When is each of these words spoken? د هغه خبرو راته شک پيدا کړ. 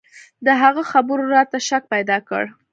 د 0.45 0.47
هغه 0.61 0.83
خبرو 0.91 1.23
راته 1.35 1.57
شک 1.67 1.83
پيدا 1.93 2.17
کړ. 2.29 2.43